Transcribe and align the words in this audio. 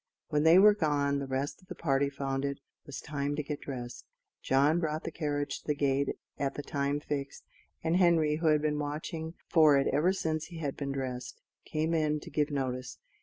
When 0.29 0.41
they 0.41 0.57
were 0.57 0.73
gone 0.73 1.19
the 1.19 1.27
rest 1.27 1.61
of 1.61 1.67
the 1.67 1.75
party 1.75 2.09
found 2.09 2.43
it 2.43 2.59
was 2.87 3.01
time 3.01 3.35
to 3.35 3.43
get 3.43 3.61
dressed. 3.61 4.07
John 4.41 4.79
brought 4.79 5.03
the 5.03 5.11
carriage 5.11 5.59
to 5.61 5.67
the 5.67 5.75
gate 5.75 6.17
at 6.39 6.55
the 6.55 6.63
time 6.63 6.99
fixed; 6.99 7.43
and 7.83 7.97
Henry, 7.97 8.37
who 8.37 8.47
had 8.47 8.63
been 8.63 8.79
watching 8.79 9.35
for 9.47 9.77
it 9.77 9.85
ever 9.93 10.11
since 10.11 10.45
he 10.45 10.57
had 10.57 10.75
been 10.75 10.91
dressed, 10.91 11.39
came 11.65 11.93
in 11.93 12.19
to 12.21 12.31
give 12.31 12.49
notice. 12.49 12.97